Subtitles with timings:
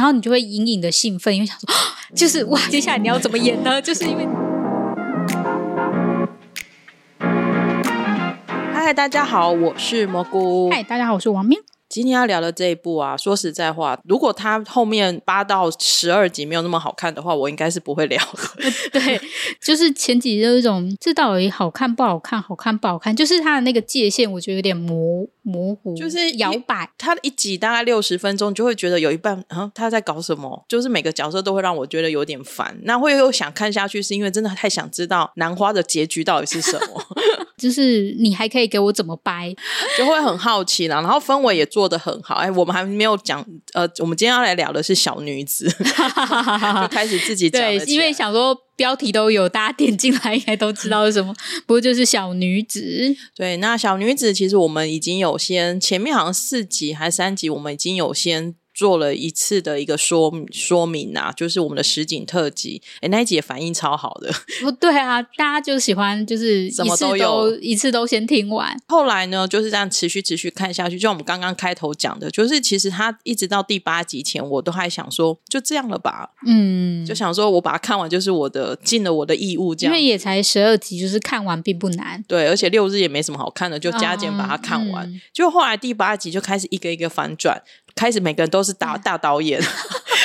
[0.00, 1.68] 然后你就会隐隐的兴奋，因为想说，
[2.16, 3.80] 就是哇，接下来你要怎么演呢？
[3.84, 4.26] 就是因为，
[8.72, 10.70] 嗨，大家好，我是蘑菇。
[10.70, 11.60] 嗨，大家好，我是王喵。
[11.90, 18.70] 今天要聊的这一部啊，说实在话，如果它后面八到十二集没有那么好看的话，我应该是不会聊的。
[18.92, 19.20] 对，
[19.60, 26.88] 就是前几集有一种这到底好看不好看，好看不好看，就是它的那个界限，我觉得有点模模糊，就是摇摆。
[26.96, 30.64] 它一集大概六十分钟，就会觉得有一半啊，他在搞什么？
[30.68, 32.78] 就是每个角色都会让我觉得有点烦。
[32.84, 37.04] 那会又想看下去，是因为真的太想知道兰花的结局到底是什么。
[37.58, 39.54] 就是你还可以给我怎么掰，
[39.98, 41.02] 就会很好奇啦。
[41.02, 42.36] 然后氛围也做 得很好。
[42.36, 43.44] 哎，我们还没有讲，
[43.74, 45.68] 呃，我们今天要来聊的是小女子，
[46.82, 47.60] 就开始自己讲。
[47.60, 51.34] 对，因为想说标题都有，大家点进来应该都知道是什么，
[51.66, 53.14] 不过就是小女子。
[53.34, 58.54] 对，那小女子其实我们已经有先前面好像四集还是三集，我们已经有先。
[58.80, 64.32] 做了一次的一个说说明啊，就是我们的实景特辑，哎，那一集也反应超好的。
[64.64, 68.74] 不对啊，大家就喜欢就是一次都什么都有，一次都先听完。
[68.88, 79.94] 后来呢，就是这样持续持续看下去，就像我们刚刚开头讲的，就是其实他一直到第八集前，我都还想说就这样了吧，嗯，就想说我把它看完就是我的尽了我的义务，这样。
[79.94, 82.24] 因为也才十二集，就是看完并不难。
[82.26, 85.06] 对，而且六日也没什么好看的，就加减把它看完。
[85.06, 87.60] 嗯、就后来第八集就开始一个一个反转。
[87.94, 89.60] 开始每个人都是大大导演，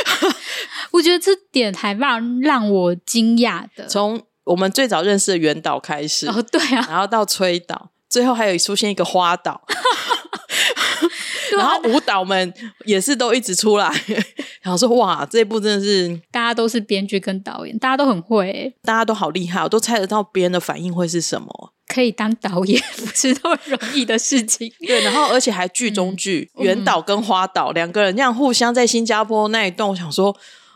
[0.91, 3.85] 我觉得这点还让让我惊讶的。
[3.87, 9.61] 从我们最早认识的原导开始，哦对啊，然后到崔导，最后还有出现一个花导，
[11.57, 12.53] 然后舞蹈们
[12.85, 13.89] 也是都一直出来，
[14.61, 21.73] 然后说哇，这一部真的是大家都是编剧跟导演，大家都很会，大家都好厉害，我都猜得到别人的反应会是什么。
[21.87, 30.35] 可以当导演不是那么容易的事情， 对，然后而且还剧中剧，嗯、原导跟花导两个人这样互相在新加坡那一段，我想说，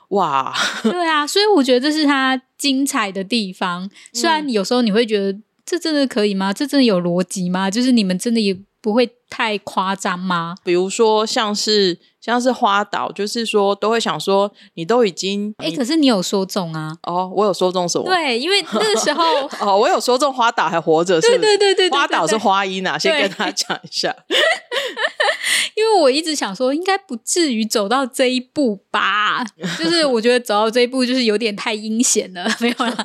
[0.10, 3.90] 哇，对啊，所以我觉得这是他精彩的地方。
[4.14, 6.54] 虽然有时候你会觉得这真的可以吗？
[6.54, 7.70] 这真的有逻辑吗？
[7.72, 10.56] 就是你们真的也不会太夸张吗？
[10.64, 12.00] 比如说像是。
[12.22, 16.92] 像是花岛，就是说都会想说，你都已经哎、欸，可是你有说中啊？
[17.04, 18.04] 哦，我有说中什么？
[18.04, 19.24] 对，因为那个时候
[19.66, 21.40] 哦，我有说中花岛还活着， 是不是？
[21.40, 24.14] 对对对对对，花岛是花音啊，先跟他讲一下。
[25.76, 29.42] 因为我一直想说，应该不至于走到这一步吧？
[29.78, 32.98] 就是我觉得走到这一步，就是有点太阴险了，没有啦。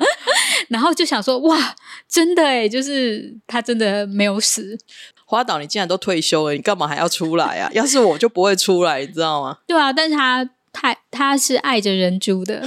[0.67, 1.73] 然后就想说，哇，
[2.09, 4.77] 真的哎，就是他真的没有死。
[5.25, 7.69] 花岛，你既然都退休了，你干嘛还要出来啊？
[7.73, 9.57] 要是我就不会出来，你知道吗？
[9.67, 12.61] 对啊，但是他他他是爱着人猪的，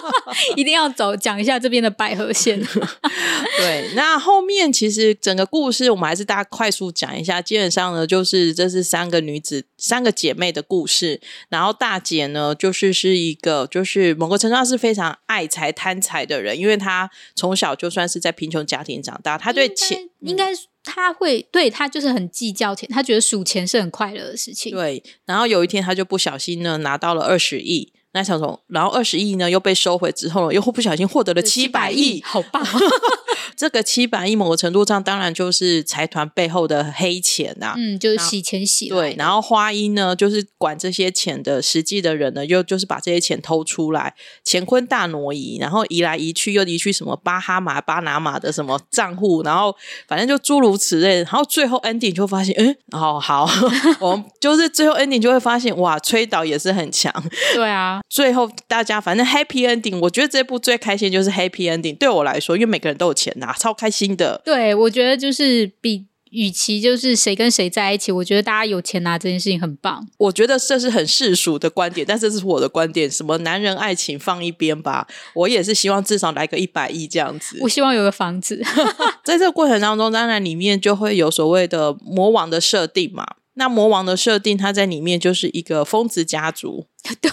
[0.56, 2.60] 一定要走讲一下这边的百合线。
[3.56, 7.40] 对，那后面其实整个故事我们还是大家快速讲一下。
[7.40, 11.20] 基本上呢，就是这是三个女子、三个姐妹的故事。
[11.48, 20.52] 然后大姐呢，就是是一个就是某个程度上是非常爱财贪财的人，因为她从小就算是在贫穷家庭长大，她对钱应该。
[20.84, 24.72] 他会对他就是很计较钱，他觉得数钱是很快乐的事情。
[24.72, 27.92] 对，然后有一天他就不小心呢拿到了二十亿。
[28.14, 32.62] 那小虫，然后二十亿呢又被收回之后呢，又不小心获得了七百亿，好棒！
[33.56, 38.88] 这个七百亿某个程度上当然就是财团背后的黑钱呐、啊，嗯，就是洗钱洗。
[38.88, 44.14] 对，然后花音呢，就是管这些钱的实际的人呢，又就是把这些钱偷出来，
[44.44, 49.74] 乾坤大挪移，然后移来移去，又移去什么巴哈马、巴拿马的什么账户，然后
[50.08, 53.48] 反正就诸如此类，然后最后 ending 就发现，嗯，哦好，
[54.00, 57.12] 我们就是最后 ending 就会发现，哇，崔导也是很强，
[57.54, 58.01] 对啊。
[58.08, 61.96] 最后大家反正 happy ending，我觉得这部最开心就是 happy ending。
[61.96, 64.40] 对我来说，因为每个人都有钱拿，超开心的。
[64.44, 70.06] 对，我觉得就是比与其就是谁跟谁在一起，我觉得大家有钱拿这件事情很棒。
[70.16, 73.10] 我觉得这是很世俗的观点，但是这是我的观点。
[73.10, 77.58] 什么男人爱情放一边吧，我也是希望至少来个一百亿这样子。
[77.60, 78.62] 我希望有个房子。
[79.24, 83.26] 在这个过程当中，当然里面就会有所谓的魔王的设定嘛。
[83.54, 86.86] 那魔王的设定，他在里面就是一个疯子家族。
[87.20, 87.30] 对，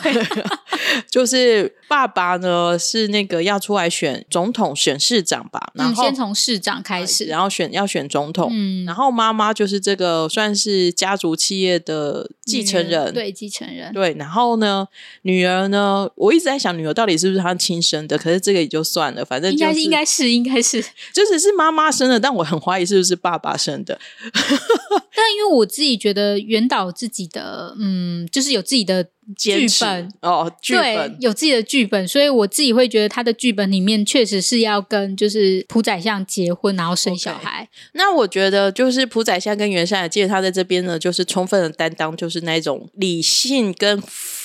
[1.12, 8.50] 就是爸爸呢是那个要出来选总统、选市长吧，然后、嗯、先从市长开始，然后选要选总统。
[8.52, 13.94] 嗯，然后妈妈就是这个算是家族企业的继承人，对，继承人。
[13.94, 14.88] 对，然后呢，
[15.22, 20.84] 女儿呢，我一直在想女儿到底是不是她亲生的，可是这个也就算了，反正、就是、应该是应该是应该是，
[21.14, 24.00] 就是是妈妈生的，但我很怀疑是不是爸爸生的。
[24.34, 29.06] 但因为我自己觉得原导自己的，嗯，就是有自己的。
[29.38, 37.64] 剧本哦，剧本对，有自己的剧本，所以我自己会觉得他的剧本里面确实是要跟就是朴宰相结婚，然后生小孩。
[37.64, 37.90] Okay.
[37.94, 44.02] 那我觉得就是朴宰相跟袁山，记得他在这边呢，就是充分的担当，就是那种理性跟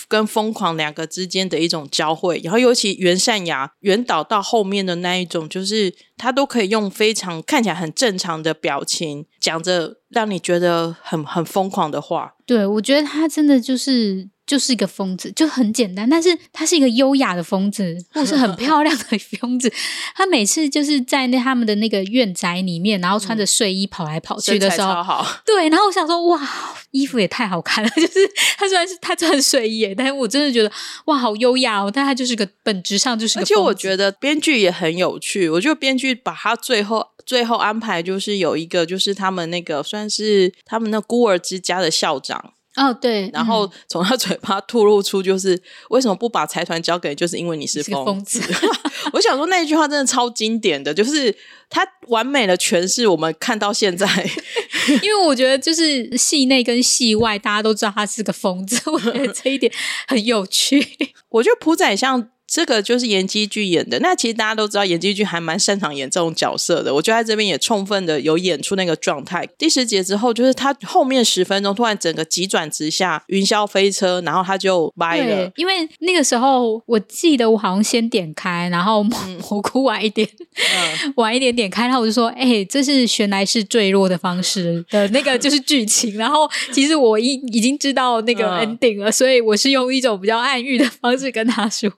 [0.07, 2.41] 跟疯狂两个之间的一种交汇。
[2.45, 12.35] 然后尤其袁善雅袁导到后面的那一种，就是他都可以用非常看起来很正常的表情，讲着让你觉得很很疯狂的话。
[12.45, 14.29] 对，我觉得他真的就是。
[14.47, 19.73] 就是一个疯子，就很简单，但是他是一个优雅的疯子，或是很 漂亮的疯子。
[20.15, 25.69] 他每次就是在那他们的那个院宅里面，然后穿着睡衣跑来跑去的时候，好对。
[25.71, 26.49] 然后我想说，哇，
[26.91, 27.91] 衣服也太好看了。
[27.97, 30.71] 就是他虽然是他穿睡衣，但是我真的觉得
[31.07, 31.91] 哇，好优雅哦。
[31.93, 33.55] 但他就是个本质上就是个子。
[33.55, 35.49] 而且我觉得编剧也很有趣。
[35.49, 42.53] 我觉得编剧把他最后最后安排，就是有一个，就是他们那个算是他们那孤儿之家的校长。
[42.77, 45.61] 哦，对，然后从他嘴巴吐露出就是
[45.91, 48.41] 为什么不把财团交给，就是因为你是疯子。
[49.13, 51.35] 我想说那一句话真的超经典的，就是
[51.71, 54.07] 他完美的诠释我们看到现在。
[55.03, 59.73] 因为我觉得就是戏内跟戏外大家都知道他是个疯子， 我觉得这一点
[60.09, 60.85] 很有趣。
[61.29, 62.31] 我觉得朴宰相。
[62.55, 63.99] 这个就是严基俊演的。
[63.99, 66.95] 那其实大家都知道，严基俊还蛮擅长演这种角色的。
[66.95, 69.45] 我觉得在这边也充分的有演出那个状态。
[69.59, 75.25] 第十节之后，就是他后面十分钟突然整个急转直下，云霄飞车，然后他就歪了。
[75.25, 91.91] 对，因为那个时候我记得我好像先点开，然后蘑菇晚一点，嗯、晚一点点开，然后我就说：“哎、欸，这是悬崖式坠落的方式的那个就是剧情。”然后其实我已已经知道那个 ending 了，嗯、所以我是用一种比较暗喻的方式跟他说。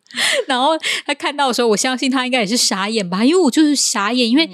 [0.47, 0.71] 然后
[1.05, 4.49] 他看到的时候，我相信他应该也是傻眼吧，因为我就是傻眼，因为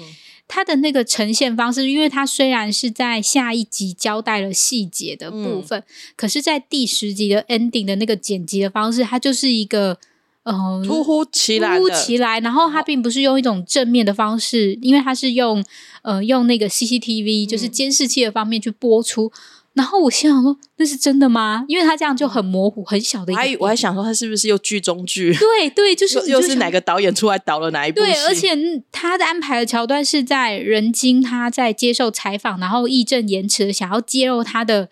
[0.47, 5.83] 他的那个呈现方式，因为他虽然是在下一集交代了细节的部分，嗯、
[6.15, 9.97] 可是，在第十集的 ending 的那个剪辑的方式，它就是一个
[10.43, 15.63] 嗯突如其来，突如其来，然后他并不是用一种正面的方式，因为他是用
[16.01, 19.27] 呃用那个 CCTV 就是监视器的方面去播出。
[19.27, 19.31] 嗯
[19.73, 21.65] 然后我心想说，那是真的吗？
[21.67, 23.41] 因为他这样就很模糊，很小的一个。
[23.41, 25.33] 我还我还想说，他是不是又剧中剧？
[25.37, 28.05] 对对，就是就又是哪个导演出来导了哪一部戏？
[28.05, 34.89] 对，而且他的安排的桥段是在人精他在接受采访，然后义正言辞的想要揭露他的。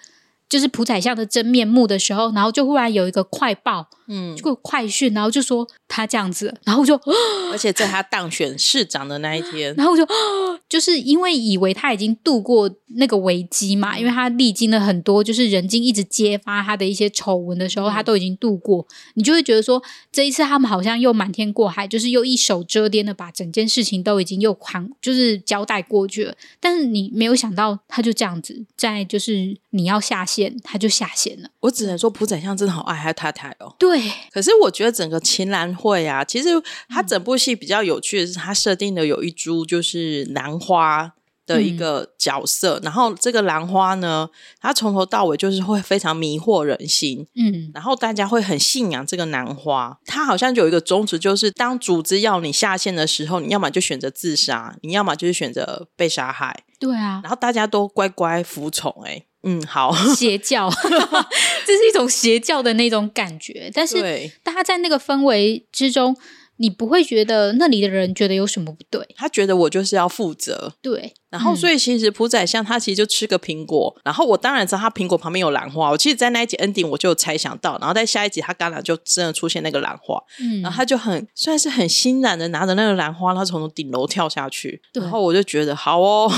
[0.49, 6.95] 就是朴宰相的真面目的时候，然后就忽然有一个快报，嗯，就快讯，然后就说他这样子，然后就，
[7.51, 10.05] 而且在他当选市长的那一天，然后我就，
[10.67, 19.81] 就是因为以为他已经度过那个危机嘛，因为他历经了很多，就是人精一直揭发他的一些丑闻的时候，他都已经度过，你就会觉得说，
[20.11, 30.51] 这一次他们好像又瞒天过海，就是又一手遮天的把整件事情都已经又扛，就是交代过去了，但是你没有想到，他就这样子，在就是你要下线。
[30.63, 31.49] 他就下线了。
[31.59, 33.75] 我只能说，朴宰相真的好爱他太太哦。
[33.77, 34.00] 对，
[34.31, 36.49] 可是我觉得整个秦兰会啊，其实
[36.89, 41.13] 它整部戏比较有趣的是，它设定的有一株就是兰花
[41.45, 47.27] 的一个角色，嗯、然后这个兰花呢，它从头到尾就是会非常迷惑人心。
[47.35, 49.97] 嗯，然后大家会很信仰这个兰花。
[50.05, 56.63] 它好像就有一个宗旨，就是当组织要你下线的时候，你要么就选择自杀，你要么就是选择被杀害。
[56.79, 59.11] 对啊，然后大家都乖乖服从、欸。
[59.11, 59.25] 哎。
[59.43, 60.69] 嗯，好， 邪教，
[61.65, 63.71] 这是一种邪教的那种感觉。
[63.73, 66.15] 但是，大家在那个氛围之中，
[66.61, 69.03] 你不会觉得那里的人觉得有什么不对？
[69.15, 70.71] 他觉得我就是要负责。
[70.79, 75.89] 对，然后所以其实朴宰相他其实就吃个苹果，然后我当然知道他苹果旁边有兰花。
[75.89, 84.79] 我其实，在那一集 ending 我就有猜想到，然后在下一集他刚然就真的出现那个兰花，嗯，然后他就很算是很欣然的拿着那个兰花，他从顶楼跳下去。
[84.93, 86.31] 然后我就觉得好哦，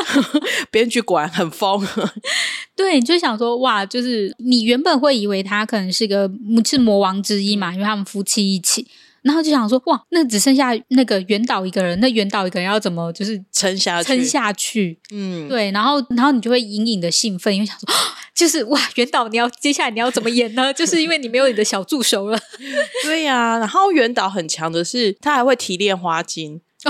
[0.72, 1.86] 编剧果然很疯。
[2.74, 6.30] 对，你就想说哇，就是你原本会以为他可能是个
[6.64, 8.86] 是魔王之一嘛，因为他们夫妻一起。
[9.22, 14.08] 然后就想说，哇，那只剩下那个袁导一个人，那袁导一个人要怎么就是撑下去？
[14.08, 15.70] 撑下去，嗯，对。
[15.72, 17.88] 然后，然后你就会隐隐的兴奋，因为想说，
[18.34, 20.72] 就是哇，袁导你要接下来你要怎么演呢？
[20.74, 22.38] 就是因为你没有你的小助手了。
[23.04, 26.60] 对呀、啊，然后袁导很强的是，他还会提炼花精。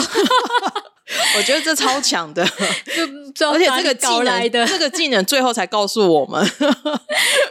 [1.37, 2.47] 我觉得这超强的，
[3.35, 6.49] 就而且这个技能，这个技能最后才告诉我们，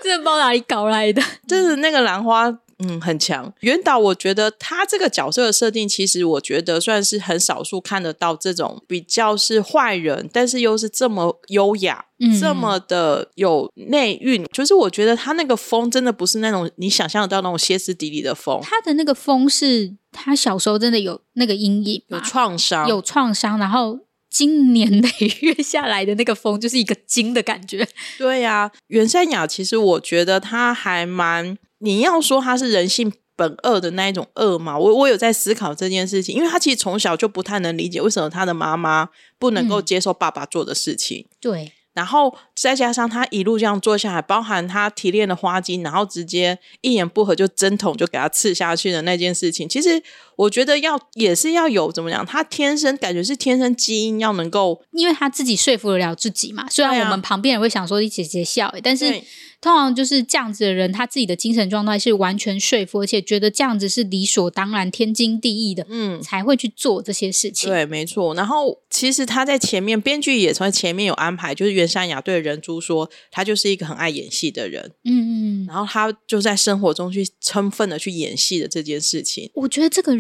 [0.02, 1.22] 这是包哪里搞来的？
[1.46, 2.50] 就是那个兰花。
[2.82, 3.54] 嗯，很强。
[3.60, 14.46] 袁导，我觉得他这个角色的设定，其实我觉得算是很少数看得到这种比较是坏人，但是又是这么优雅，嗯、这么的有内蕴。
[14.54, 18.62] 就是我觉得他那个风，真的不是那种你想象得到那种歇斯底里的风。
[18.64, 25.10] 他的那个风是他小时候真的有那个阴影，有创伤，有创伤，然后经年累
[25.42, 27.86] 月下来的那个风，就是一个惊的感觉。
[28.18, 31.58] 对呀、啊，袁善雅，其实我觉得他还蛮。
[31.80, 34.78] 你要说他是人性本恶的那一种恶吗？
[34.78, 41.26] 我我有在思考这件事情，因为他其实从小就不太能理解为什么他的妈妈不能够接受爸爸做的事情。
[41.40, 50.04] 对、嗯，然后再加上他一路这样做下来，包含他提炼的花精，然后直接一言不合就针筒就给他刺下去的那件事情，其实
[50.40, 56.66] 我觉得要也是要有怎么讲，他天生感觉是天生基因要能够，因为他自己说服得了自己嘛。
[56.70, 59.22] 虽然我们旁边人会想说你姐姐笑，但是。
[59.62, 67.70] 通常就是这样子的人，他自己的精神状态是完全说服，而且觉得这样子是理所当然、天经地义的，嗯，才会去做这些事情。
[67.70, 68.34] 对，没错。
[68.36, 75.66] 然后其实他在前面，编剧也从前面有安排，就是袁山雅对人珠说，他就是一个很爱演戏的人，嗯嗯。
[75.68, 80.16] 然后他就在生活中去充分的去演戏的这件事情，我觉得这个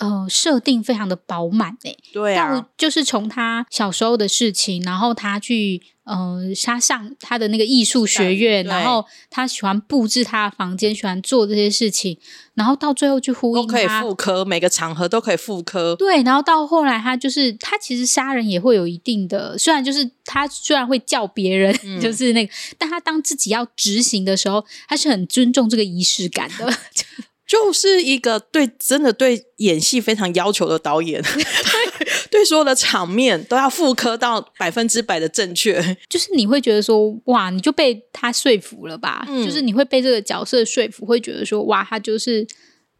[0.00, 1.96] 呃设定非常的饱满诶。
[2.12, 5.80] 对啊，就是从他小时候的事情，然后他去。
[6.12, 12.18] 嗯、呃，他上他的那个艺术学院，然后他喜欢布置他的房间，喜欢做这些事情，
[12.54, 15.94] 然后到最后去呼应他，都可以复刻，每个场合都可以复刻。
[15.94, 26.74] 对，然后到后来他就是他其实杀人也会有一定的，虽然就是他虽然会叫别人、嗯、就是那个，但他当自己要执行的时候，他是很尊重这个仪式感的。
[27.50, 35.96] 就是一个对真的对演戏非常要求的导演， 对，对所有的场面都要复刻到百分之百的正确。
[36.08, 39.26] 就是你会觉得说，哇，你就被他说服了吧？
[39.28, 42.46] 嗯，就是你会被这个角色说服，会觉得说，哇，他就是。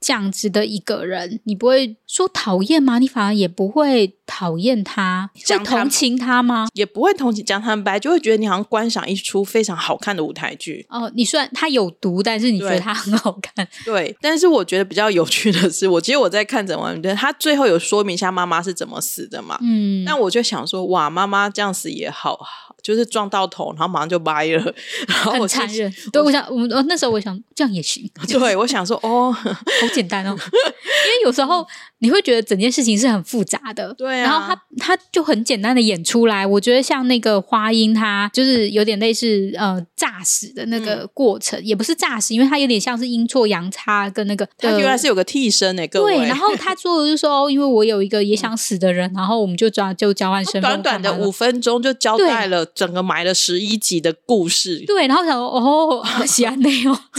[0.01, 2.99] 这样子的一个人，你不会说讨厌吗？
[2.99, 6.69] 你反而也不会讨厌他，会同情他吗？
[6.73, 10.87] 也不会同情，讲坦白，就会觉得你好像观赏一出非常好看的舞台剧。
[10.89, 13.69] 哦，你虽然他有毒，但是你觉得他很好看。
[13.85, 19.59] 对，但是我觉得比较有趣的是，我其实我在看整完，他最后有说明一下妈妈是怎么死的嘛。
[19.61, 22.39] 嗯，那我就想说，哇，妈妈这样死也好。
[22.83, 24.75] 就是撞到头，然后马上就掰了，
[25.07, 25.93] 然后我很残忍。
[26.13, 28.09] 对，我想，我们那时候我想这样也行。
[28.29, 29.55] 对，我想说，哦， 好
[29.95, 31.67] 简单哦， 因为有时候。
[32.03, 34.23] 你会觉得整件事情是很复杂的，对啊。
[34.23, 44.49] 然后他他就很简单的演出来，我觉得像那个花音，他就是有点类似呃诈死的那个过程，嗯、也不是诈死，因为他有点像是阴错阳差跟那个。
[44.57, 46.17] 他原来是有个替身诶，各位。
[46.17, 54.83] 对，然后他做的就是说，因为我有一个也想死的人，嗯、然后我们就交就交换身份，短短的五分钟就交代了整个埋了十一集的故事。
[54.87, 56.95] 对，然后想说哦，喜欢内容，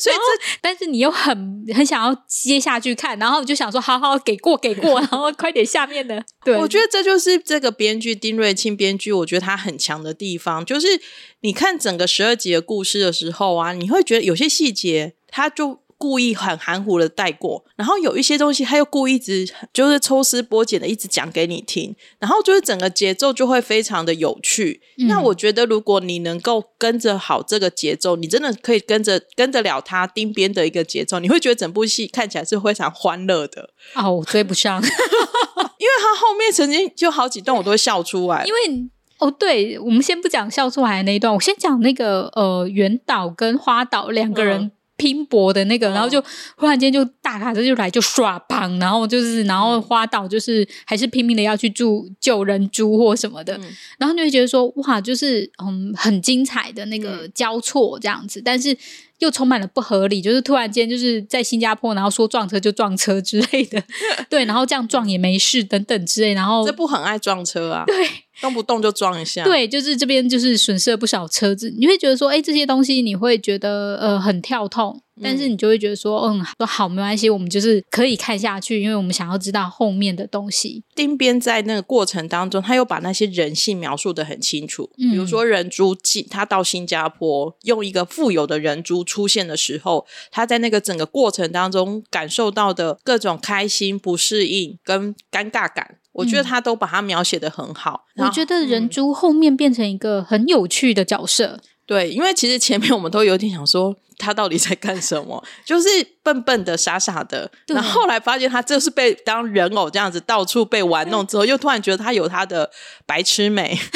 [0.00, 3.84] 所以这但是你又很很想要接下去看，然后就想说。
[3.84, 6.24] 好好给过给过， 然后快点下面的。
[6.42, 10.98] 对，我觉得这就是这个编剧丁瑞庆编剧，我觉得他很强的地方，就是
[11.40, 15.83] 你看整个十二集的故事的时候啊，你会觉得有些细节他就。
[16.04, 24.82] 故意很含糊的带过，然后有一些东西他又故意一直就是抽丝剥茧的一直讲给你听，然后就是整个节奏就会非常的有趣。
[24.98, 33.70] 嗯、那我觉得如果你能够跟着好这个节奏，你真的可以跟着跟得了他丁边的一个节奏，你会觉得整部戏看起来是非常欢乐的。
[33.94, 38.44] 哦，我追不上， 因为他后面曾经就好几段我都会笑出来。
[38.44, 44.70] 因为哦，对，我们先不讲笑出来的那一段，我先讲那个呃，原岛跟花岛两个人。
[44.94, 46.22] 嗯拼搏的那个，然后就
[46.56, 53.62] 忽然间就大卡车就来就刷砰，然后就是然后花岛就是还是拼命的要去住救人猪或什么的，嗯、
[53.98, 58.76] 然后你会觉得说哇，就是嗯很精彩的那个交错这样子，嗯、但是
[59.18, 63.82] 又充满了不合理，就是突然间就是在新加坡，然后说撞车就撞车之类的，
[64.30, 67.94] 对，然后这样撞也没事等等之类，然后这不很爱撞车啊，对。
[68.40, 71.72] 动不动就撞一下，对，就是这边就是损失了不少车子。
[71.78, 80.82] 你会觉得说，哎，这些东西你会觉得呃很跳痛，但是你就会觉得说，嗯，说好没关系，我们就是可以看下去，因为我们想要知道后面的东西。
[80.94, 95.98] 丁边在那个过程当中，他又把那些人性描述的很清楚，嗯、比如说人猪进他到新加坡，用一个富有的人猪出现的时候，他在那个整个过程当中感受到的各种开心、不适应跟尴尬感。
[96.14, 98.06] 我觉得他都把它描写的很好。
[98.16, 101.60] 嗯、我觉得人猪后面变成一个很有趣的角色。
[101.84, 105.88] 对，因为其实前面我们都有点想说他到底在干什么，就是
[106.22, 107.50] 笨笨的、傻傻的。
[107.66, 112.70] 对然后后来发现他就是被当人偶这样子到处被玩弄之后，又突然觉得他有他的
[113.04, 113.78] 白痴美。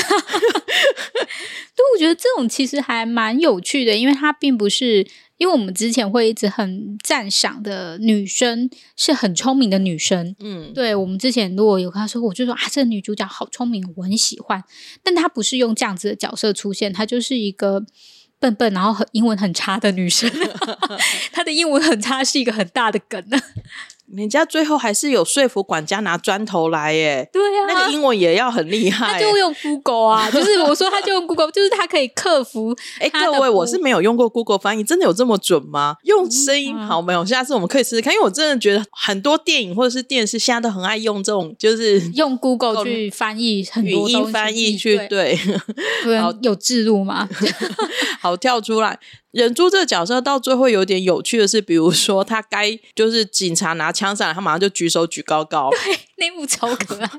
[1.74, 5.06] 对，我觉得这种其实还蛮有趣的，因为他并不是。
[5.38, 14.62] 因为我们之前会一直很赞赏的女生是很聪明的女生，嗯，对，我们之前如果有跟她说，我就说啊，这个女主角好聪明，我很喜欢。
[15.02, 17.84] 但她不是用这样子的角色出现，她就是一个
[18.40, 20.30] 笨笨，然后很英文很差的女生。
[21.32, 23.38] 她的英文很差是一个很大的梗呢。
[24.14, 27.28] 人家最后还是有说服管家拿砖头来耶。
[27.32, 29.12] 对啊，那个英文也要很厉害。
[29.12, 32.74] 他就用 Google 啊， 就是我说他就用 Google，就是他可以克服。
[33.00, 35.96] 哎，各位，我是没有用过 Google 翻译，真的有这么准吗？
[36.04, 37.24] 用声音、嗯、好没有？
[37.24, 45.38] 下次我们可以试试看，因为我真的觉得很多电影或者是电视现在都很爱用这种，就是用 Google 去翻译很多语音翻译去对，
[46.04, 47.28] 对， 好有置入吗？
[48.20, 48.98] 好跳出来。
[49.32, 55.70] 忍珠这个角色到最后有点有趣的是，比如说他该就是警察拿枪上来，他马上就举手举高高。
[55.70, 57.06] 对，那幕超可爱。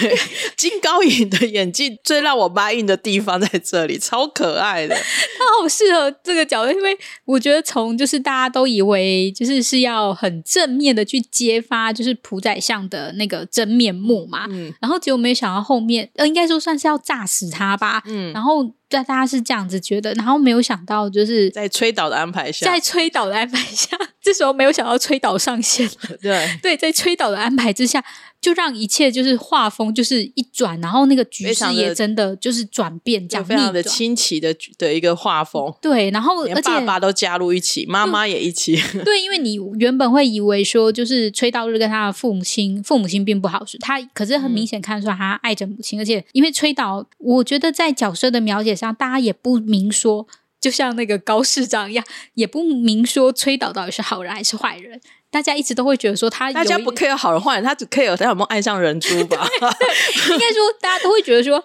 [0.00, 0.18] 对，
[0.56, 4.94] 金高银的演技最让我 buy in 的地方在这里，超可爱的。
[5.38, 18.72] 他好适合这个角色，因为我觉得从就是大家都以为就是是要很正面的去揭发就是朴宰相的那个真面目嘛，嗯，然后结果没想到后面呃，应该说算是要炸死他吧，嗯，然后。
[18.88, 26.16] 对，大家是这样子觉得，然后没有想到，就是在崔导的安排下，在崔导的安排下，这时候没有想到崔导上线了。
[26.22, 28.04] 对对，在崔导的安排之下。
[28.40, 35.74] 就让一切就是画风就是一转，然后那个局势也真的就是转变，这样非常的清奇的的一个画风。
[35.82, 38.80] 对，然后而且爸爸都加入一起，妈妈也一起。
[39.04, 50.24] 对， 因为你原本会以为说，就是崔道日跟他的父母亲，父母亲并不好，是他可是很明显看出来他爱着母亲，嗯、而且因为崔导，我觉得在角色的描写上，大家也不明说，
[50.60, 55.00] 就像那个高市长一样，也不明说崔导到底是好人还是坏人。
[55.30, 59.46] 大家一直都会觉得说他，大家不 care 好人坏人，他只 care 他有没有爱上人猪吧？
[59.60, 61.62] 应该说，大家都会觉得说，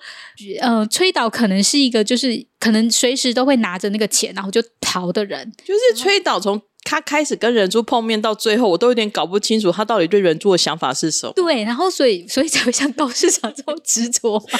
[0.61, 6.61] 呃，崔导可能是一个就是可能随时都会拿着那个钱然后就逃的人，就是崔导从。
[6.83, 11.33] 他开始跟人珠碰面到最后，我都有点搞不清楚他到底对人珠的想法是什么。
[11.33, 14.37] 对，然后所以所以才会像高市长这么执着，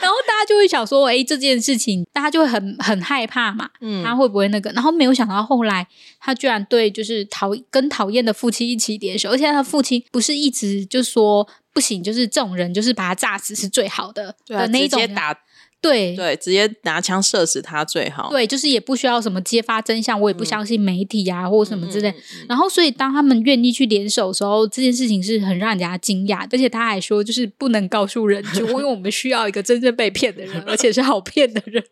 [0.00, 4.70] 然后大家就会想说，哎，这件事情大家就会很很害怕嘛，嗯，他会不会那个？
[4.72, 5.86] 然后没有想到后来
[6.20, 15.38] 他居然对就是讨跟讨厌的父亲一起联手，而且他父亲不是一直就说不行，就是这种人就是把他炸死是最好的，对啊，的那一种打。
[15.86, 18.28] 对对，直接拿枪射死他最好。
[18.30, 22.14] 对，就是也不需要什么揭发真相，我也不相信媒体啊，嗯、或什么之类。
[22.48, 26.46] 然后，所以当他们愿意去联手的时候，这件事情是很让人家惊讶。
[26.50, 31.82] 而且他还说，就是不能告诉人就，因为我们需要一个真正被骗的人， 而且是好骗的人。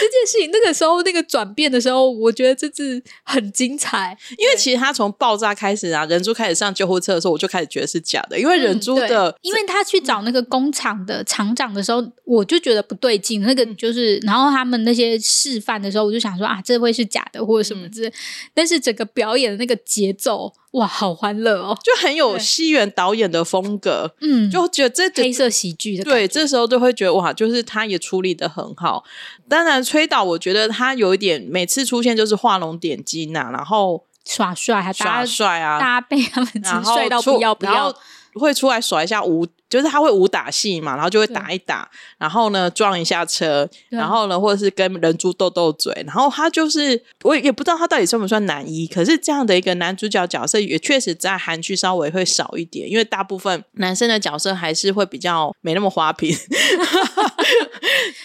[0.00, 4.16] 这件事情那个时候那个转变的时候，我觉得这是很精彩。
[4.38, 8.38] 因为其实他从爆炸开始啊，人珠开始上救护车的时候，我就开始觉得是假的。
[8.38, 13.42] 因为人珠的，嗯、因为他去找那个工厂的厂长的时候，我就觉得不对劲。
[13.42, 18.08] 那个就是，然后他们那些示范的时候，我就想说啊，这会是假的或者什么之类。
[18.08, 18.12] 嗯、
[18.54, 24.14] 但是整个表演的那个节奏，哇，好欢乐哦，就很有西园导演的风格。
[24.20, 29.02] 嗯，就觉得这黑色喜剧的对，这时候就会觉得哇，就是他也处理的很好。
[29.48, 36.50] 当然，崔导我觉得他有一点每次出现就是画龙点睛呐、啊，然后耍帅，还耍帅啊，搭配他们
[36.84, 37.94] 帅到不要不要，
[38.34, 39.46] 会出来耍一下舞。
[39.68, 56.36] 就是他会武打戏嘛，然后就会打一打，然后呢撞一下车，然后呢或者是跟人猪斗斗嘴，然后他就是我也不知道他到底算不算男一，可是这样的一个男主角角色也确实在韩剧稍微会少一点，因为大部分男生的角色还是会比较没那么花瓶。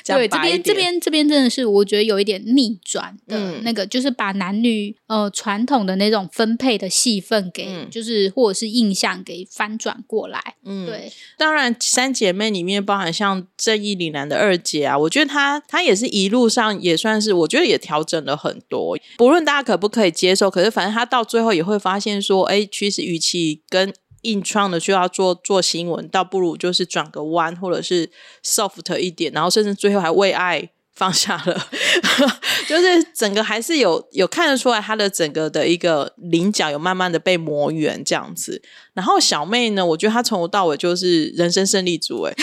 [0.06, 10.56] 对，这边这边这边真的是我觉得有一点逆转的那个，嗯、就是把男女呃传统的那种分配的戏份给，嗯、就是或者是印象给翻转过来。
[10.66, 11.12] 嗯，对。
[11.38, 18.98] 当然，三姐妹里面包含像正义凛然的二姐啊，我觉得她她也是一路上也算是，我觉得也调整了很多。
[19.18, 28.12] 不论大家可不可以接受，可是反正她到最后也会发现说，哎，其实与其跟硬创的就要做做新闻，倒不如就是转个弯，或者是
[28.44, 30.70] soft 一点，然后甚至最后还为爱。
[30.94, 31.68] 放下了，
[32.68, 38.62] 就是整个还是有有看得出来，他的整个的一个棱角有慢慢的被磨圆这样子。
[38.94, 42.34] 然后小妹呢，我觉得她从头到尾就是人生胜利组哎，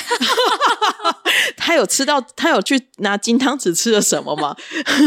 [1.57, 4.57] 她有吃到，她有去拿金汤匙吃了什么吗？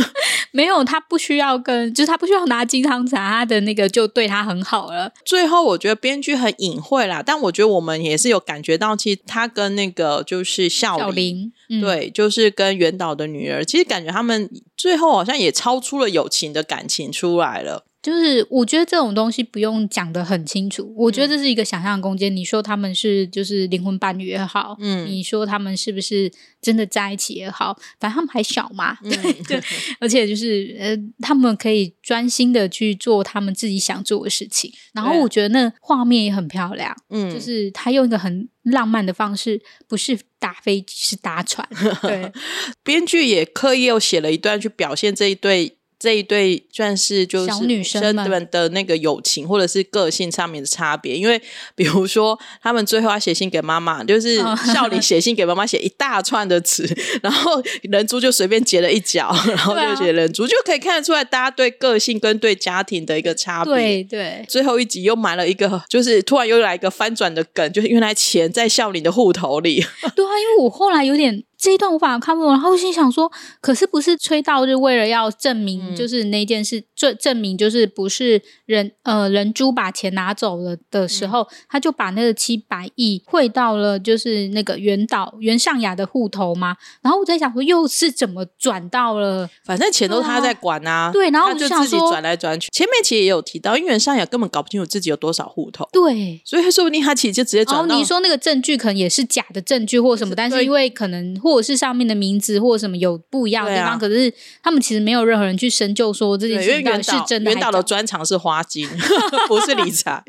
[0.53, 5.11] 没有，她不需要跟，就是她不需要拿金汤匙，她的那个就对她很好了。
[5.25, 11.51] 最后我觉得编剧很隐晦啦，但我觉得我们也是有感觉到，其实她跟那个就是孝林。
[11.69, 17.85] 嗯、对，就是跟原导的女儿，其实感觉他们最后好像也超出了友情的感情出来了。
[18.01, 22.33] 就是我觉得这种东西不用讲的很清楚，我觉得这是一个想象空间。
[22.33, 29.61] 嗯、你说他们是就是灵魂伴侣也好，嗯，你说他们是不是真的在一起也好，反正他们还小嘛，对、嗯、 对，
[30.01, 34.73] 而且就是呃，他们可以专心的去做他们自己想做的事情。
[34.93, 41.67] 然后我觉得那画面也很漂亮，嗯，就是他用一个很浪漫的方式，不是打飞机，是搭船。
[42.01, 42.31] 对，
[42.83, 45.77] 编剧也刻意又写了一段去表现这一对。
[46.01, 51.39] 这一对算是就是小女生们的那个友情或者是个性上面的差别，因为
[51.75, 54.37] 比如说他们最后要写信给妈妈，就是
[54.73, 56.89] 孝琳写信给妈妈写一大串的词，
[57.21, 63.71] 然后人猪就随便截了一角，然后就写人猪，就可以看得出来大家对个性跟对家庭的一个差别。
[63.71, 69.85] 对对，最后一集又埋了一个，就是突然又来一个翻转的梗，就是原来钱在孝琳的户头里。
[70.15, 71.43] 对啊，因为我后来有点。
[71.61, 86.75] 这一段我反而看不懂，然后我心想说，可是不是崔道日为了要证明，就是那件事，证、嗯、证明就是不是人呃人猪把钱拿走了的时候，嗯、他就把那个七百亿汇到了就是那个袁岛袁尚雅的户头吗？
[87.03, 89.47] 然后我在想说，又是怎么转到了？
[89.63, 91.11] 反正钱都是他在管啊。
[91.13, 92.69] 对，然后我就，就自己转来转去。
[92.71, 95.87] 前面其实也有提到，因为袁尚雅根本搞不清楚自己有多少户头。
[95.93, 97.77] 对，所以说不定他其实就直接转。
[97.77, 104.33] 然后你说那个证据可能也是假的证据或什么，但是因为可能或者是上面的名字或者什么有不一样的地方，啊、可是
[104.63, 107.51] 他们其实没有任何人去深究说这件事情到底是真的。
[107.51, 108.87] 原导的专长是花金，
[109.47, 110.23] 不是理财。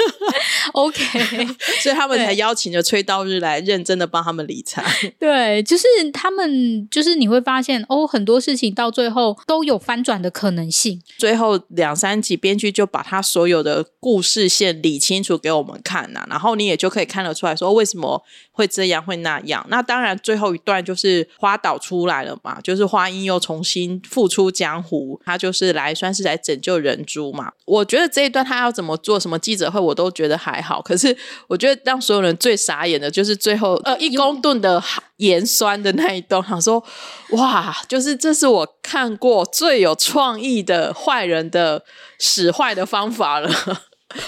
[0.72, 1.46] OK，
[1.82, 4.84] 所以他们才邀请了崔道日来认真的帮他们理财。
[5.18, 11.00] 对，就是他们，就是你会发现哦，很多事情到最后都有翻转的可能性。
[11.18, 19.64] 最后两三集，编剧就把他所有的故事线理清楚给我们看呐、啊，然后你也就可以看得出来说为什么会这样会那样。
[19.70, 27.52] 那当然，最后一段就是花岛出来了嘛，就是花音又重新复出江湖，他就是来算是来拯救人猪嘛。
[27.64, 30.80] 我觉得这一段他要怎么做什么记者会，我都觉得还好。
[30.82, 31.16] 可是
[31.48, 34.82] 我觉得让所有人最傻眼的就是最后呃 一公吨的
[35.16, 36.82] 盐酸的那一段，想说
[37.30, 41.84] 哇，就是这是我看过最有创意的坏人的
[42.18, 43.50] 使坏的方法了。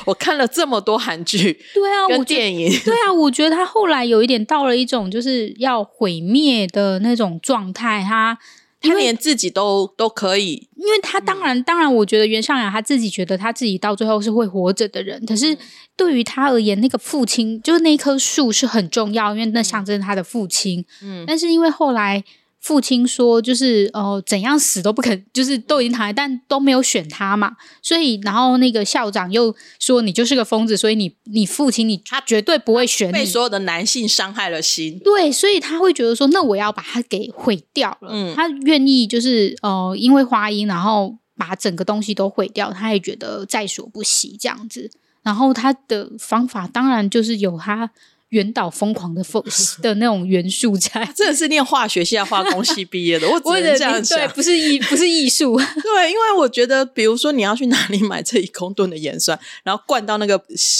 [0.04, 8.38] 我看了这么多韩剧， 对啊，跟电影，对啊，我觉得他后来有一点到了一种就是要毁灭的那种状态，他。
[8.80, 15.58] 他连自己都都可以，因为他当然、嗯、当然，我觉得袁尚雅他自己觉得他自己到最后是会活着的人，可是
[15.96, 20.84] 对于他而言，那个父亲就是那棵树是很重要，因为那象征他的父亲。
[21.02, 22.22] 嗯，但是因为后来。
[22.60, 27.52] 父亲说：“就是哦、呃，怎样死都不肯，就是都已经躺在，但都没有选他嘛。
[27.80, 33.12] 所以，然后那个校长又说你就是个疯子，所以你你父亲你他绝对不会选你。
[33.12, 38.10] 被所有的男性伤害了心，对，所以他会觉得说，那我要把他给毁掉了。
[38.10, 44.90] 嗯，他愿意就是呃，因为花音，然后把整个东西都毁掉，他也觉得在所不惜这样子。
[45.22, 47.90] 然后他的方法当然就是有他。”
[48.30, 49.42] 原岛疯狂的疯
[49.80, 54.18] 的那种元素在，真的是念化学系、化工系毕业的， 我只能这样想。
[54.18, 55.56] 对，不是艺， 不是艺术。
[55.56, 60.38] 对，因为我觉得，比如说你要去哪里买这一公吨的盐酸，然后灌到那个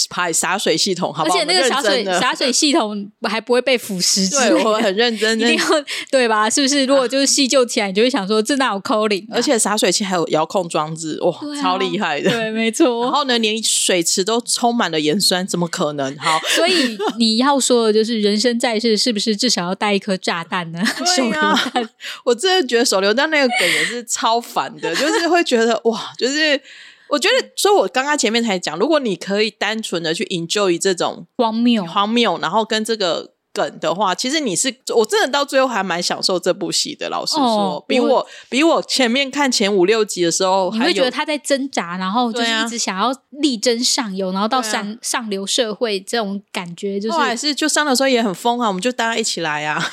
[0.09, 1.35] 排洒水系统，好不好？
[1.35, 4.29] 而且那个洒水洒水系统还不会被腐蚀。
[4.29, 5.65] 对，我很认真，一定要
[6.11, 6.47] 对吧？
[6.47, 6.85] 是不是？
[6.85, 9.27] 如果就是细究起来，你就会想说，这哪有抠零？
[9.31, 12.29] 而且洒水器还有遥控装置，哇，超厉害的。
[12.29, 13.03] 对，没错。
[13.05, 16.15] 然后呢，连水池都充满了盐酸，怎么可能？
[16.19, 17.38] 好，所以你。
[17.39, 20.79] 要说的就是人生在世，是不是至少要带一颗炸弹呢？
[21.15, 21.89] 手榴弹，
[22.23, 26.61] 我真的觉得手榴弹那个梗也是超烦的， 就是会觉得哇，就是
[27.07, 33.33] 我觉得，所以我刚刚前面才讲，如果你可以单纯的去 enjoy 这种荒谬、荒谬，然后跟这个。
[33.51, 37.09] 梗的话，其实你是我真的到最后还蛮享受这部戏的。
[37.09, 49.83] 老实说，哦、比我，我比我前面看前五六集的时候，你会觉得他在挣扎，然后就是一直想要力争上游，啊、然后到上、啊、上流社会这种感觉，就是还是就上的时候也很疯啊，我们就大家一起来啊。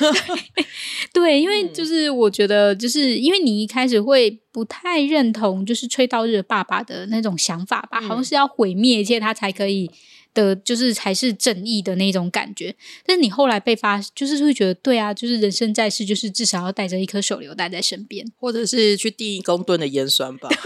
[1.11, 9.89] 对，因为就是我觉得，就是因为你一开始会不太认同，就是崔道日爸爸的那种想法吧，嗯、好像是要毁灭一切，他才可以。
[10.45, 20.49] 的就是才是正义的那种感觉，但是你后来被发，就是会觉得对啊，就是人生在世，就是至少要带着一颗手榴弹在身边，或者是去订一公吨的盐酸吧。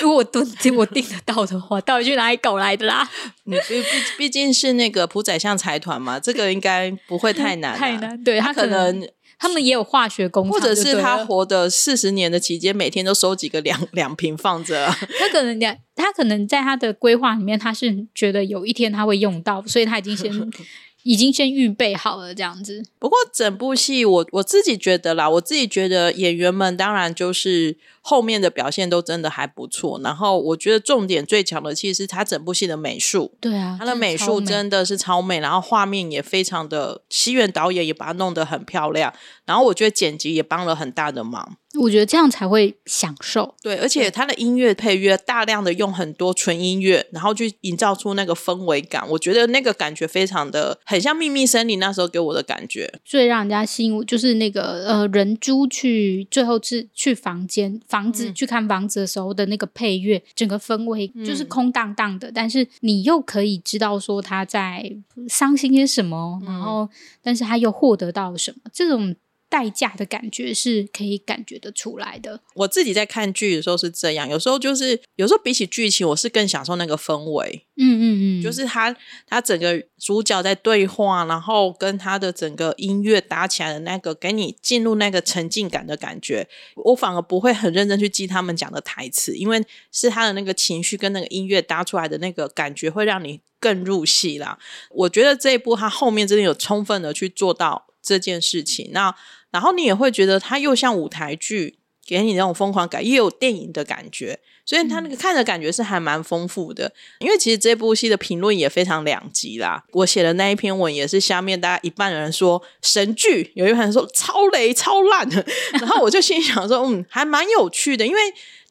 [0.00, 3.08] 如果我订我订得到的话，到底去哪里搞来的啦？
[3.44, 8.22] 你毕毕毕竟是那个朴宰相财团嘛，这个应该不会太 难，太难。
[8.22, 9.08] 对他可能。
[9.38, 14.86] 他们也有化学工厂，或者是他活的四十年的期间，每天都收几个两两瓶放着。
[15.18, 20.32] 他可能两，他可能在他的规划里面，他是觉得有一天他会用到，所以他已经先
[21.02, 22.82] 已经先预备好了这样子。
[22.98, 29.98] 不过整部戏，我我自己觉得啦，我自己觉得演员们当然就是后面的表现都真的还不错。
[30.04, 33.32] 然后我觉得重点最强的，其实是他整部戏的美术。
[33.40, 39.10] 对啊，他的美术真的是超美，然后画面也非常的，西院导演也把它弄得很漂亮。
[39.46, 41.56] 然后我觉得剪辑也帮了很大的忙。
[41.80, 43.56] 我觉得这样才会享受。
[43.60, 49.04] 对，而且他的音乐配乐大量的用很多纯音乐，然后去营造出那个氛围感。
[49.10, 53.00] 我觉得那个感觉非常的很像《秘密森林》那时候给我的感觉。
[53.04, 64.92] 最让人家吸引就是那个呃，人猪去最后是去房间房子、嗯、去看房子的时候的那个配乐，整个氛围就是空荡荡的，嗯、但是你又可以知道说他在
[65.28, 66.88] 伤心些什么，然后
[67.22, 69.14] 但是他又获得到了什么这种。
[69.48, 72.40] 代价的感觉是可以感觉得出来的。
[72.54, 77.66] 我自己在看剧的时候是这样，有时候就是有时候比起剧情，我是更享受那个氛围。
[77.76, 78.94] 嗯嗯嗯，就是他
[79.26, 86.48] 他整个主角在对话，然后跟他的整个音乐搭起来的那个，给你进入那个沉浸感的感觉。
[86.76, 94.58] 我反而不会很认真去记他们讲的台词，因为是他的那个情绪跟那个音乐搭出来的那个感觉，会让你更入戏啦。
[94.90, 98.90] 我觉得这一部他后面真的有充分的去做到这件事情。
[98.92, 99.14] 那
[99.50, 106.92] 然后你也会觉得它又像舞台剧，给你那种疯狂感，也有电影的感觉，所以它那个看的感觉是还蛮丰富的。
[107.20, 109.82] 因为其实这部戏的评论也非常两极啦。
[109.92, 115.44] 我写的那一篇文也是下面大家一半的人说神剧，有一半人说超雷超烂的。
[115.80, 118.20] 然后我就心想说，嗯，还蛮有趣的，因为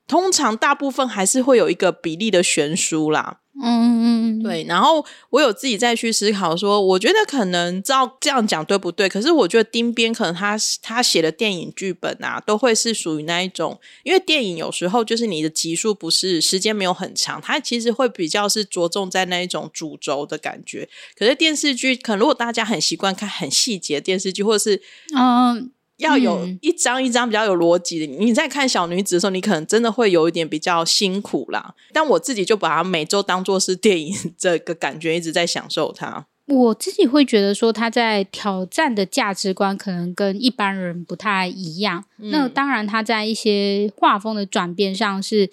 [0.05, 3.39] 通常大部分还是会有一个比例的悬殊啦。
[3.61, 4.63] 嗯嗯嗯，对。
[4.67, 9.07] 然后我有自己再去思考说，我觉得可能照这样讲对不对？
[9.07, 20.89] 可是我觉得丁边可能他他写的电影剧本啊，都会是属于那一种，因为电影有时候就是你的集数不是时间没有很长，它其实会比较是着重在那一种主轴的感觉。
[21.15, 24.81] 可是电视剧，可能如果大家很习惯看很细节的电视剧，或者是
[25.15, 25.71] 嗯。
[25.97, 31.75] 要有一张一张比较有逻辑的，你在看小女子的时候，你可能真的会有一点比较辛苦啦。
[31.91, 36.25] 但我自己就把它每周当做是电影这个感觉，一直在享受它。
[36.45, 42.03] 我自己会觉得说，他在挑战的价值观可能跟一般人不太一样。
[42.19, 45.49] 嗯、那当然，他在一些画风的转变上是，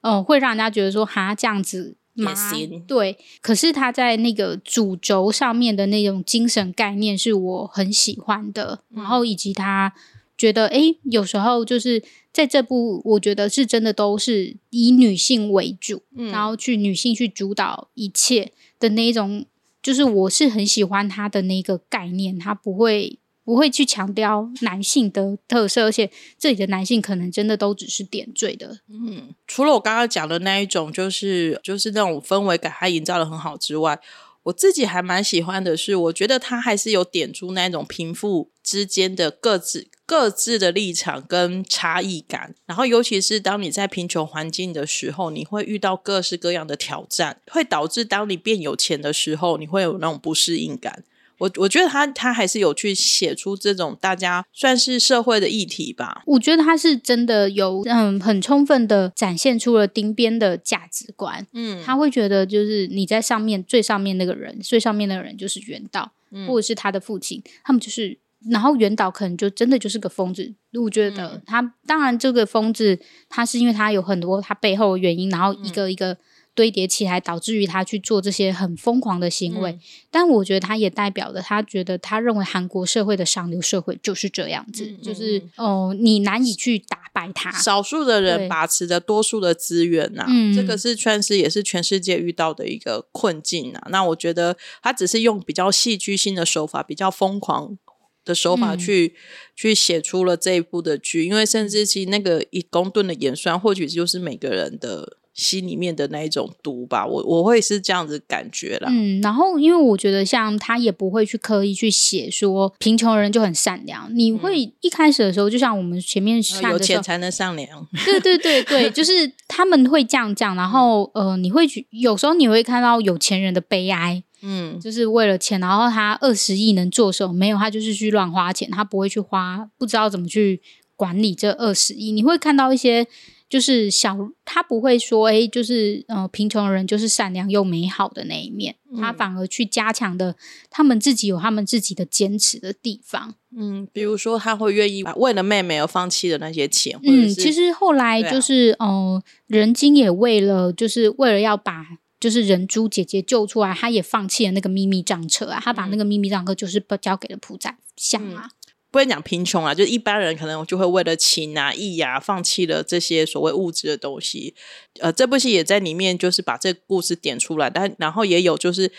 [0.00, 1.96] 呃，会让人家觉得说，哈，这样子。
[2.20, 9.92] 也行，对，可是他在那个主轴上面的那种精神概念是我很喜欢的，嗯、然后以及他
[10.36, 12.02] 觉得，诶，有时候就是
[12.32, 19.46] 在这部，我觉得是真的都是以女性为主，嗯、然后去女性去主导一切的那一种，
[19.82, 23.19] 就是我是很喜欢他的那个概念，他不会。
[23.50, 26.08] 不会去强调男性的特色，而且
[26.38, 28.78] 这里的男性可能真的都只是点缀的。
[28.88, 33.98] 嗯，除了我刚刚讲的那一种，就是就是那种氛围感，它营造得很好之外，
[34.44, 42.54] 我自己还蛮喜欢的是，我觉得他还是有点出那种贫富之间的各自各自的立场跟差异感。
[42.66, 51.02] 然后，尤其是当你在贫穷环境的时候，你会遇到各式各样的挑战，会导致当你变有钱的时候，你会有那种不适应感。
[51.40, 56.22] 我我觉得他他还是有去写出这种大家算是社会的议题吧。
[56.26, 61.46] 我觉得他是真的有嗯很充分的展现出了丁边的价值观。
[61.54, 68.18] 嗯，他会觉得就是你在上面最上面那个人，最上面那个人就是元道，嗯、或者是他的父亲，他们就是，
[68.50, 70.54] 然后元导可能就真的就是个疯子。
[70.80, 76.18] 我觉得他、嗯、当然这个疯子，他是因为他有很多他背后的原因，然后一个一个。
[76.60, 79.72] 堆叠起来，导致于他去做这些很疯狂的行为。
[79.72, 87.50] 嗯、但我觉得他也代表了他觉得他认为韩国社会的上流社会就是这样子，嗯嗯、就是哦，你难以去打败他。
[87.50, 93.80] 少数的人把持着多数的资源呐、这个是算是也是全世界遇到的一个困境啊。
[93.86, 97.78] 嗯、那我觉得他只是用比较戏剧性的手法，比较疯狂
[98.26, 99.16] 的手法去、嗯、
[99.56, 105.16] 去写出了这一部的剧，因为甚至其实那个一公吨的演算，或许就是每个人的。
[105.40, 108.90] 心里面的那一种毒吧，我我会是这样子感觉啦。
[108.92, 116.36] 嗯，然后因为我觉得像他也不会去刻意去写说贫穷人就很善良，你会一开始的时候，就像我们前面
[116.70, 117.84] 有钱才能善良。
[118.04, 127.32] 对对对对，就是他们会这样讲，然后呃，你会有时候你会看到有钱人的悲哀，嗯，就是为了钱，然后他二十亿能做什么？
[127.32, 130.60] 没有，他就是去乱花钱，他不会去花，不知道怎么去
[130.96, 132.12] 管理这二十亿。
[132.12, 133.06] 你会看到一些。
[133.50, 140.36] 就是小，他不会说，哎，就是呃，贫穷人就是善良又美好的那一面，嗯、他反而去加强的，
[140.70, 143.34] 他们自己有他们自己的坚持的地方。
[143.54, 146.96] 嗯，比如说他会愿意为了妹妹而放弃的那些钱。
[147.02, 151.84] 嗯，其实后来就是，哦、啊呃，人精也为了，就是为了要把
[152.20, 158.48] 就是人猪姐姐救出来，他也放弃了那个秘密帐册啊，他把那个秘密帐册就是交给了朴宰相啊。
[158.48, 158.50] 嗯
[158.90, 164.54] 不会讲贫穷啊，就是一般人可能就会为了情啊、义啊，放弃了这些所谓物质的东西。
[164.98, 168.90] 呃，这部戏也在里面，就是把这个故事点出来，但然后也有就是。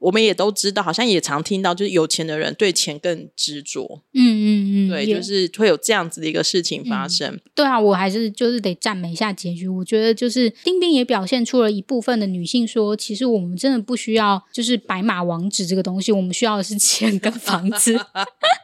[0.00, 4.02] 我们也都知道，好像也常听到，就是有钱的人对钱更执着。
[4.14, 7.34] 嗯嗯嗯，对，就是会有这样子的一个事情发生。
[7.34, 9.68] 嗯、对啊，我还是就是得赞美一下结局。
[9.68, 17.94] 我觉得就是丁丁也表现出了一部分的女性说，其实我们真的不需要就是白马王子这个东西，我们需要的是钱跟房子。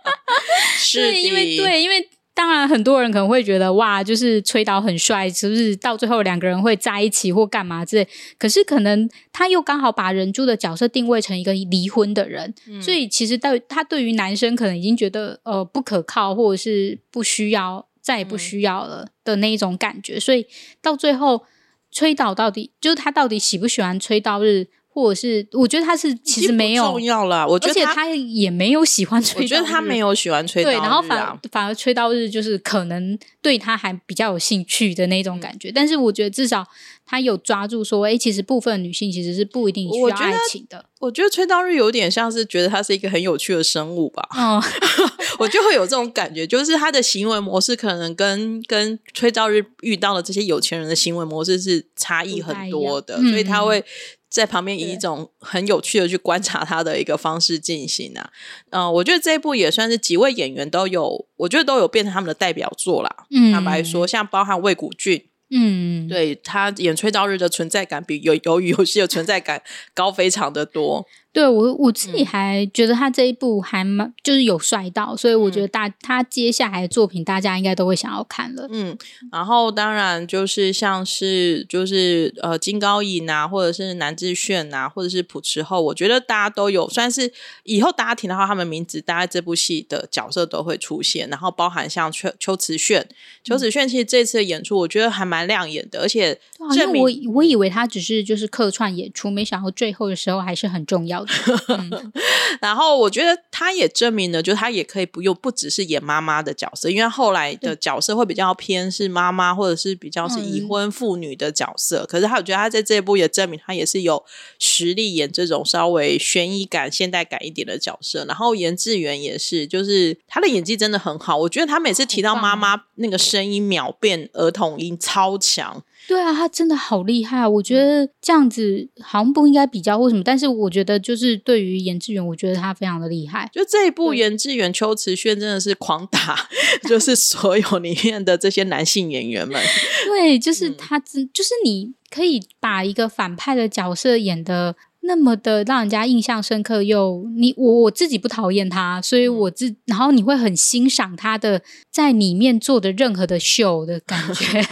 [1.00, 2.08] 是的因为对，因为。
[2.36, 8.06] 当然，很多人可能会觉得哇，就是崔导很帅，是不是到最后两个人会在一起或干嘛之类？
[8.38, 20.16] 可是可能他又刚好把人猪的角色定位成一个离婚的人，嗯、所以其实对他对于男生可能已经觉得呃不可靠，或者是不需要，再也不需要了的那一种感觉。
[20.16, 20.46] 嗯、所以
[20.82, 21.46] 到最后，
[21.90, 24.66] 崔导到底就是他到底喜不喜欢崔道日？
[24.96, 36.66] 或者是我觉得他是其实没有重要了，我觉得他，而且他也没有喜欢崔道日，我觉得他没有喜欢崔道日，对，然后反而反而吹刀日就是可能对他还比较有兴趣的那种感觉，嗯、但是我觉得至少
[37.04, 40.86] 他有抓住说，哎，其实部分女性其实是不一定需要爱情的。
[40.98, 44.58] 我觉得吹刀日有点像是觉得他是一个很有趣的生物吧，嗯，
[45.38, 53.84] 我就会有这种感觉，就是他的行为模式可能跟跟吹刀日遇到的这些有钱人的行为模式是差异很多的，所以他会。
[54.28, 58.30] 在旁边以一种很有趣的去观察他的一个方式进行啊，
[58.70, 63.26] 嗯、呃，我觉得这一部也算是几位演员都有，我觉得都有变成他们的代表作啦。
[63.30, 69.62] 嗯，坦白说，像包含魏谷俊，嗯，对他演崔道日的存在感比有鱿鱼游戏的存在感
[69.94, 71.06] 高非常的多。
[71.36, 78.66] 对我我自己还觉得他这一部还蛮就是有帅到，所以我觉得大他接下来的作品大家应该都会想要看了。
[78.70, 78.96] 嗯，
[79.30, 87.30] 然后当然就是像是就是呃金高银啊，或者是南智炫啊，或者是朴持厚，我觉得大家都有算是
[87.64, 91.28] 以后大家听到他们名字，大概这部戏的角色都会出现。
[91.28, 93.06] 然后包含像邱邱慈炫，
[93.44, 96.40] 邱慈炫其实这次的演出我觉得还蛮亮眼的，而且
[96.74, 101.32] 因为我我以为他只是就是客串演出，没想到最后的时候还是很重要的。
[101.76, 102.12] 嗯、
[102.62, 112.04] 然后我觉得他也证明了，就他也可以不用不只是演妈妈的角色，因为后来的角色会比较偏是妈妈或者是比较是已婚妇女的角色。
[112.04, 114.24] 嗯、可是他我觉得他在这一部也证明他也是有
[114.58, 118.24] 实力演这种稍微悬疑感、现代感一点的角色。
[118.26, 121.36] 然后严志远也是，就是他的演技真的很好。
[121.36, 125.82] 我觉得他每次提到妈妈那个声音秒变儿童音超强。
[126.08, 127.46] 对啊，他真的好厉害。
[127.46, 133.50] 我觉得这样子好像不应该比较或什么，但是我觉得就是对于严志远，我觉得他非常的厉害。
[133.52, 136.48] 就这一部严志远、秋瓷炫真的是狂打，
[136.88, 139.60] 就是所有里面的这些男性演员们。
[140.04, 144.76] 对，就是他，嗯、就是你可以把一个反派的角色演得。
[145.06, 154.62] 那么的让人家印象深刻又，又你我我自己不讨厌他，所以我自然后你会很欣赏他的在里面做的任何的秀的感觉。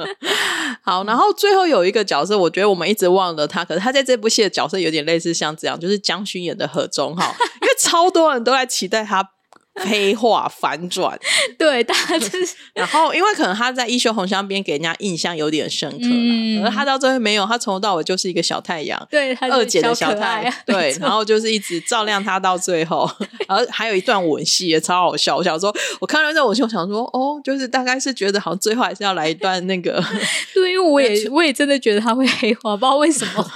[0.82, 9.30] 好，然后最后有一个角色，我觉得我们一直忘了他，可是他在这部戏的角色有点类似像这样，就是江勋演的何中哈， 因为超多人都在期待他。
[9.88, 11.18] 黑化反转，
[11.58, 23.10] 对，大家 就是，然后因为可能他在《一休红香边》给人家印象有点深刻了，嗯、而他到最后没有，他从头到尾就是一个小太阳，对，二姐的小太阳，啊、对，然后就是一直照亮他到最后，
[23.48, 25.36] 然后还有一段吻戏也超好笑。
[25.36, 30.04] 我想说，我看到这吻戏，我想说，哦，就是大概是觉得好像最后还是要来一段那个，
[30.52, 33.50] 对，因为我也我也真的觉得他会黑化，不知道为什么，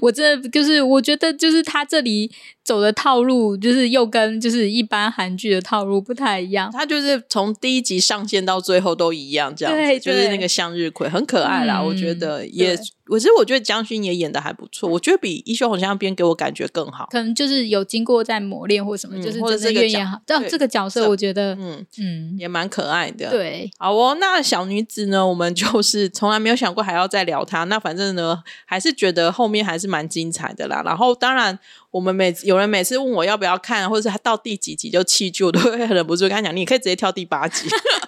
[0.00, 2.32] 我真的就是我觉得就是他这里。
[2.64, 12.76] 走的套路就是又跟就是一般韩剧的套路不太一样，他就是从第一集上线到最后都一样，这样子对对就是那个向日葵很可爱啦，嗯、我觉得也。
[13.08, 17.06] 我其实我觉得江勋也演的还不错，我觉得比《一休红镶边》给我感觉更好。
[17.10, 20.18] 可能就是有经过在磨练或什么，嗯、就是真的越演好。
[20.26, 23.30] 这这个角色我觉得，嗯嗯，嗯也蛮可爱的。
[23.30, 24.16] 对，好哦。
[24.18, 25.26] 那小女子呢？
[25.26, 27.64] 我们就是从来没有想过还要再聊她。
[27.64, 30.82] 那反正呢，还是觉得后面还是蛮精彩的啦。
[30.84, 31.58] 然后当然，
[31.90, 37.68] 我们每有人每次问我要不要看，或者是他到第几集就弃剧，我都会忍不住跟他讲，你可以直接跳第八集。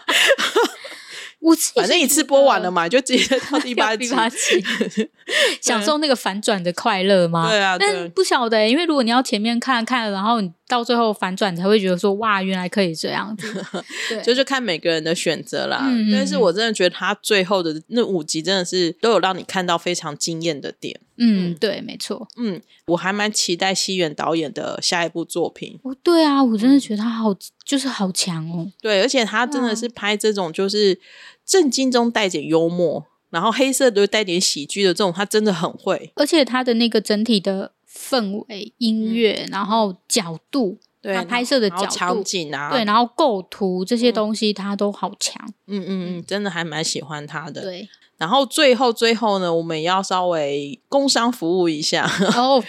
[1.47, 4.05] 我反正一次播完了嘛，就直接到第八集，
[5.63, 7.49] 享受那个反转的快乐吗？
[7.49, 13.65] 对啊，但不晓得、欸，因为如果你要前面看看，然后你到最后反转，才会觉得说哇，原来可以这样子。
[14.11, 15.85] 对，就是看每个人的选择啦。
[15.89, 20.99] 嗯、但是我真的觉得他最后的那五集真的是都有让你看到非常惊艳的点。
[21.19, 22.27] 嗯，对，没错。
[22.37, 25.79] 嗯，我还蛮期待西元导演的下一部作品。
[25.85, 28.71] 哦，对啊，我真的觉得他好，就是好强哦。
[28.83, 30.99] 对，而且他真的是拍这种就是
[31.47, 36.13] 震惊中带点幽默，然后黑色都带点喜剧的这种，他真的很会。
[36.17, 40.79] 而且他的那个整体的氛围、音乐，嗯、然后角度。
[41.01, 45.41] 对，他拍摄的角度、场景啊，对，然后构图这些东西，他都好强。
[45.69, 47.63] 嗯嗯嗯，真的还蛮喜欢他的。
[47.63, 47.89] 对。
[48.19, 52.63] 然后最后最后呢，我们也要稍微工商服务一下哦。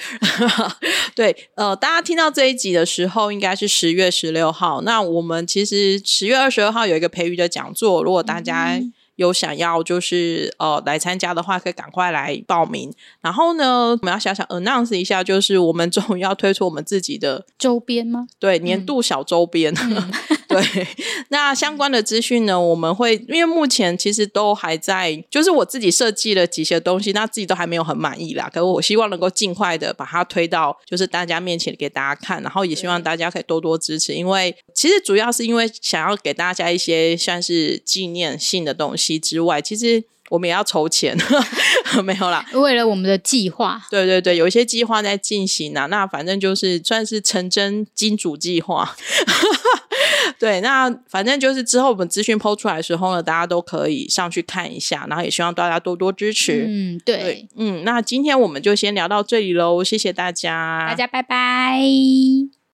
[1.15, 4.81] 对，呃，大家听到这一集的时候，应该是十月十六号。
[4.81, 8.93] 那我们其实十月二十二号有一个培育的讲座，如果大家、嗯。
[9.17, 12.93] 有想要就是呃来参加的话，可以赶快来报名。
[13.19, 18.27] 然后呢，我们要小小 announce 一下，就是我们终于要推出我们自己的周边吗？
[18.37, 19.73] 对，年度小周边。
[19.75, 20.11] 嗯、
[20.61, 20.87] 对，
[21.29, 28.49] 那相关的资讯呢，我们会因为目前其实都还在，就是我自己设计了几些东西，那自己都还没有很满意啦。
[28.51, 39.17] 可是我希望能够尽快的把它推到就是大家面前给大家看，然后也希望大家可以多多支持，因为其实主要是因为想要给大家一些算是纪念性的东西。
[39.19, 41.17] 之外，其实我们也要筹钱，
[42.03, 42.45] 没有啦。
[42.53, 45.85] 为了我们的计划，对对对，有一些计划在进行啊。
[45.87, 48.95] 那反正就是算是成真金主计划。
[50.39, 56.65] 对，那反正就是之后我们资讯 PO 出来的时候呢，大家都可以上去看一下，然后也希望大家多多支持。
[56.67, 62.56] 嗯，对，对，嗯，那今天我们就先聊到这里喽，谢谢大家，大家拜拜。